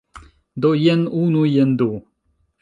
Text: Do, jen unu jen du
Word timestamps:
Do, 0.65 0.71
jen 0.83 1.03
unu 1.21 1.43
jen 1.57 1.77
du 1.83 1.91